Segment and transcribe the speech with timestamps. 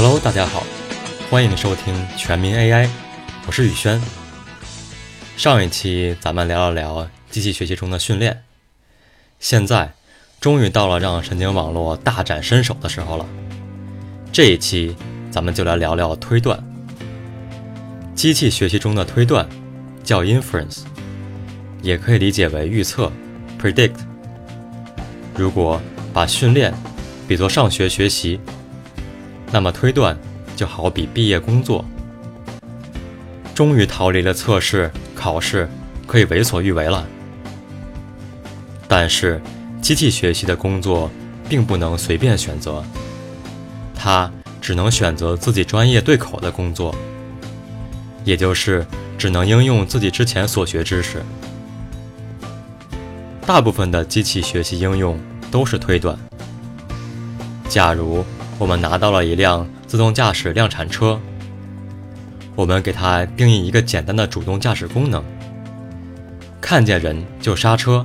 [0.00, 0.62] Hello，大家好，
[1.28, 2.88] 欢迎收听全民 AI，
[3.48, 4.00] 我是宇轩。
[5.36, 8.44] 上一期咱们聊了聊机器学习中的训练，
[9.40, 9.92] 现在
[10.40, 13.26] 终于到了让神经网络大展身手的时候了。
[14.30, 14.94] 这一期
[15.32, 16.62] 咱们就来聊聊推断。
[18.14, 19.48] 机器学习中的推断
[20.04, 20.82] 叫 inference，
[21.82, 23.10] 也可以理解为预测
[23.60, 23.96] predict。
[25.34, 26.72] 如果把训练
[27.26, 28.38] 比作上学学习，
[29.50, 30.16] 那么推断
[30.56, 31.84] 就好比毕业工作。
[33.54, 35.68] 终于逃离了测试考试，
[36.06, 37.06] 可以为所欲为了。
[38.86, 39.40] 但是
[39.82, 41.10] 机器学习的工作
[41.48, 42.84] 并不能随便选择，
[43.94, 44.30] 它
[44.60, 46.94] 只能选择自己专业对口的工作，
[48.24, 48.86] 也就是
[49.18, 51.22] 只能应用自己之前所学知识。
[53.44, 55.18] 大部分的机器学习应用
[55.50, 56.16] 都是推断。
[57.68, 58.24] 假如
[58.58, 61.20] 我们拿到了一辆自动驾驶量产车，
[62.56, 65.22] 我们给它定义一个简单的主动驾驶功能，
[66.60, 68.04] 看见人就刹车。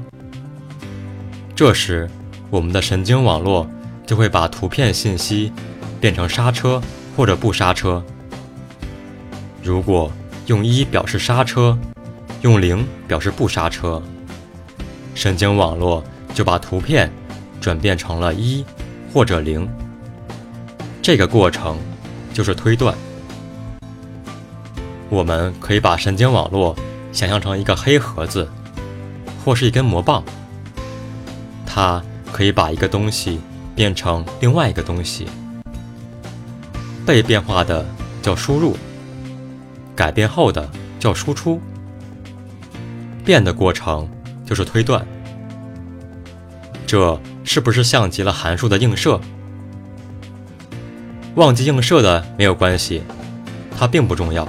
[1.56, 2.08] 这时，
[2.52, 3.68] 我们的神经网络
[4.06, 5.52] 就会把图片信息
[6.00, 6.80] 变成刹车
[7.18, 8.04] 或者不刹车。
[9.64, 10.12] 如果
[10.46, 11.76] 用一表示刹车，
[12.42, 14.02] 用零表示不刹车。
[15.16, 17.12] 神经网络就把图片
[17.60, 18.64] 转变成了一
[19.12, 19.68] 或者零，
[21.04, 21.78] 这个过程
[22.34, 22.96] 就是推断。
[25.10, 26.76] 我们可以把神经网络
[27.12, 28.50] 想象成一个黑盒子，
[29.44, 30.24] 或是一根魔棒，
[31.66, 32.02] 它
[32.32, 33.40] 可以把一个东西
[33.76, 35.28] 变成另外一个东西。
[37.06, 37.86] 被变化的
[38.22, 38.78] 叫输入，
[39.94, 40.68] 改变后的
[41.00, 41.62] 叫输出。
[43.24, 44.10] 变的过程。
[44.46, 45.08] 就是推断，
[46.86, 49.20] 这是不是像极了函数的映射？
[51.36, 53.02] 忘记映射的没有关系，
[53.76, 54.48] 它并不重要，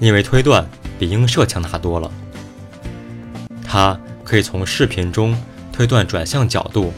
[0.00, 0.66] 因为推断
[0.98, 2.10] 比映射强大多了。
[3.64, 5.40] 它可以从视频中
[5.72, 6.92] 推断转向角度，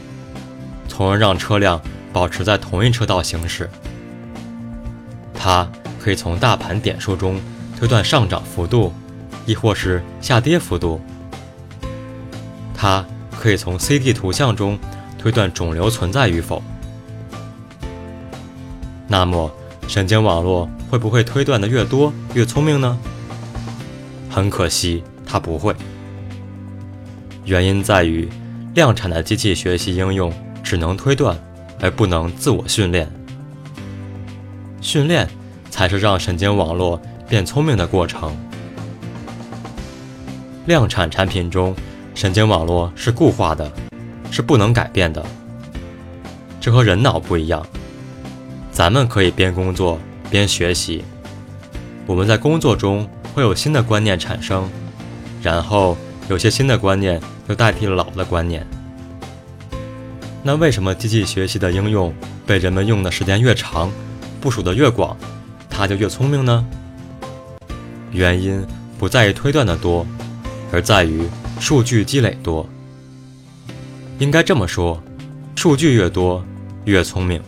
[0.87, 1.79] 从而让车辆
[2.11, 3.69] 保持在同一车道行驶。
[5.31, 7.39] 它可以从大盘点数中
[7.77, 8.91] 推断上涨幅度，
[9.45, 10.99] 亦或是下跌幅度。
[12.73, 13.05] 它
[13.39, 14.79] 可以从 CT 图像中
[15.19, 16.63] 推断肿瘤存在与否。
[19.09, 19.51] 那么，
[19.87, 22.97] 神经网络会不会推断的越多越聪明呢？
[24.29, 25.75] 很可惜，它不会。
[27.43, 28.29] 原因在于，
[28.75, 30.31] 量产的机器学习应用
[30.63, 31.35] 只能推断，
[31.81, 33.11] 而不能自我训练。
[34.79, 35.27] 训练
[35.71, 38.37] 才是让神经网络变聪明的过程。
[40.67, 41.75] 量产产品中。
[42.15, 43.71] 神经网络是固化的，
[44.29, 45.25] 是不能改变的。
[46.59, 47.65] 这和人脑不一样，
[48.79, 49.99] 咱们可以边工作
[50.31, 51.03] 边学习。
[52.05, 54.69] 我们在工作中会有新的观念产生，
[55.41, 55.97] 然后
[56.29, 57.19] 有些新的观念
[57.49, 58.65] 又代替了老的观念。
[60.41, 62.15] 那为什么机器学习的应用
[62.47, 63.91] 被人们用的时间越长，
[64.39, 65.17] 部署的越广，
[65.69, 66.65] 它就越聪明呢？
[68.13, 68.65] 原因
[68.97, 70.07] 不在于推断的多，
[70.71, 71.27] 而在于。
[71.59, 72.65] 数据积累多，
[74.19, 75.03] 应该这么说：
[75.53, 76.41] 数据越多，
[76.85, 77.41] 越聪明。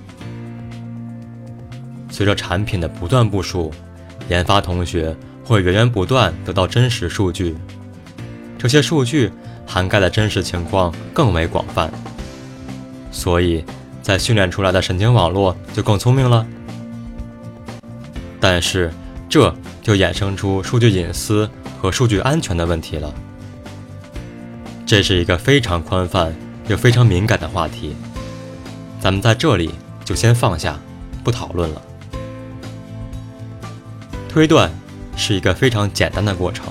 [2.21, 3.73] 随着产品的不断部署，
[4.29, 7.57] 研发同学会源源不断得到真实数据，
[8.59, 9.31] 这些数据
[9.65, 11.91] 涵盖的真实情况更为广泛，
[13.11, 13.65] 所以
[14.03, 16.45] 在训练出来的神经网络就更聪明了。
[18.39, 18.93] 但是，
[19.27, 19.51] 这
[19.81, 21.49] 就衍生出数据隐私
[21.79, 23.11] 和数据安全的问题了。
[24.85, 26.31] 这是一个非常宽泛
[26.67, 27.95] 又非常敏感的话题，
[28.99, 29.71] 咱们在这里
[30.05, 30.79] 就先放下，
[31.23, 31.81] 不讨论了。
[34.31, 34.71] 推断
[35.17, 36.67] 是一个非常简单的过程，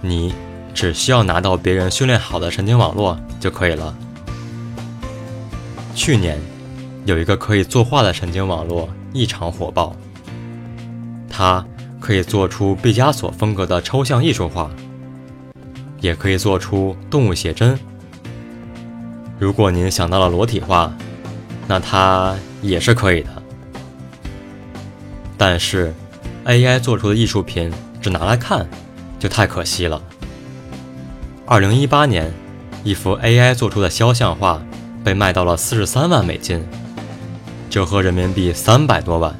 [0.00, 0.34] 你
[0.72, 3.94] 只需要拿到别人训练好的神经网络就可以了。
[5.94, 6.40] 去年
[7.04, 9.94] 有一个可以作画的神经网络异常火爆，
[11.28, 11.62] 它
[12.00, 14.70] 可以做出毕加索风格的抽象艺术画。
[16.00, 17.76] 也可以做出动物写真。
[19.36, 20.92] 如果您想到了裸体画，
[21.66, 23.42] 那它也是可以的。
[25.36, 25.92] 但是
[26.48, 27.72] ，AI 做出的艺术品
[28.02, 28.68] 只拿来看，
[29.20, 30.02] 就太可惜了。
[31.46, 32.34] 二零一八年，
[32.82, 34.60] 一幅 AI 做出的肖像画
[35.04, 36.66] 被卖到了四十三万美金，
[37.70, 39.38] 折合人民币三百多万，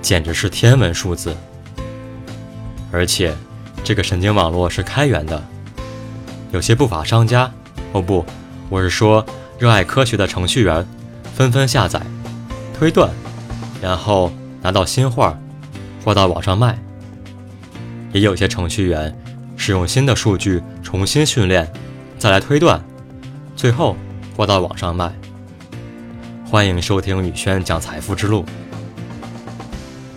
[0.00, 1.36] 简直是天文数字。
[2.90, 3.36] 而且。
[3.84, 5.40] 这个神经网络是开源的，
[6.50, 7.48] 有些不法商家，
[7.92, 8.26] 哦不，
[8.68, 9.24] 我是说
[9.60, 10.84] 热爱科学的程序员，
[11.36, 12.02] 纷纷下载、
[12.76, 13.08] 推断
[13.80, 15.38] 然后拿到新画，
[16.06, 16.78] 挂到网上卖。
[18.12, 19.12] 也有些程序员
[19.56, 21.68] 使用新的数据重新训练，
[22.16, 22.80] 再来推断，
[23.56, 23.96] 最后
[24.36, 25.12] 挂到网上卖。
[26.48, 28.44] 欢迎收听宇轩讲财富之路。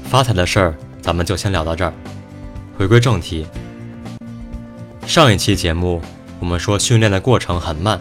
[0.04, 1.92] 发财的事儿，咱们就先聊到这儿。
[2.78, 3.48] 回归正题，
[5.08, 6.00] 上一期节目
[6.40, 8.00] 我们说训练的过程很慢，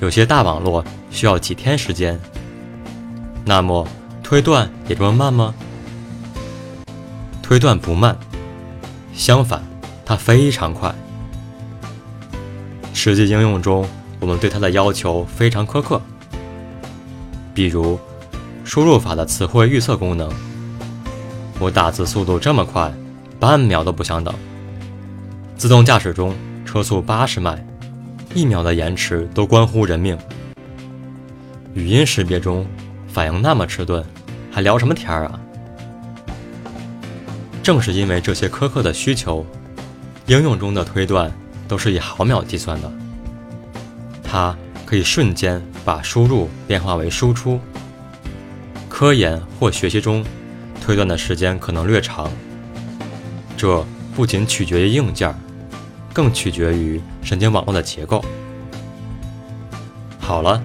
[0.00, 2.18] 有些大网络需要几天时间。
[3.44, 3.86] 那么
[4.22, 5.54] 推断也这么慢吗？
[7.52, 8.16] 推断不慢，
[9.12, 9.62] 相反，
[10.06, 10.90] 它非常快。
[12.94, 13.86] 实际应用中，
[14.20, 16.00] 我们对它的要求非常苛刻，
[17.52, 18.00] 比如
[18.64, 20.32] 输入法的词汇预测功能。
[21.58, 22.90] 我打字速度这么快，
[23.38, 24.34] 半秒都不想等。
[25.58, 26.34] 自动驾驶中
[26.64, 27.62] 车速八十迈，
[28.32, 30.16] 一秒的延迟都关乎人命。
[31.74, 32.66] 语音识别中
[33.08, 34.02] 反应那么迟钝，
[34.50, 35.38] 还聊什么天儿啊？
[37.62, 39.46] 正是因为这些苛刻的需求，
[40.26, 41.32] 应用中的推断
[41.68, 42.92] 都是以毫秒计算的。
[44.22, 47.60] 它可以瞬间把输入变化为输出。
[48.88, 50.24] 科研或学习中。
[50.84, 52.28] 推断的时间可能略长，
[53.56, 53.86] 这
[54.16, 55.32] 不仅取决于硬件，
[56.12, 58.20] 更取决于神经网络的结构。
[60.18, 60.60] 好了，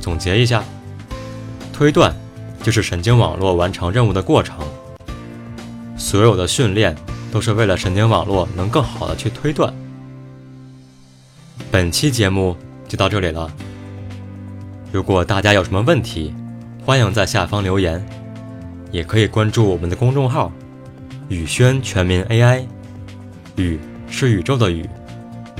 [0.00, 0.64] 总结一下，
[1.72, 2.12] 推断
[2.64, 4.58] 就是神经网络完成任务的过程。
[6.00, 6.96] 所有的训练
[7.30, 9.72] 都是为了神经网络能更好的去推断。
[11.70, 12.56] 本期节目
[12.88, 13.48] 就到这里了。
[14.90, 16.34] 如果大家有什么问题，
[16.84, 18.04] 欢迎在下方留言。
[18.90, 20.50] 也可以关注我们的公众号
[21.30, 22.64] “宇轩全民 AI”，
[23.54, 24.88] 宇是宇宙的宇，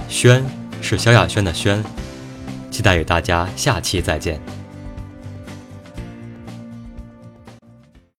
[0.08, 0.44] 轩
[0.82, 1.80] 是萧亚轩的轩，
[2.72, 4.40] 期待与大家下期再见。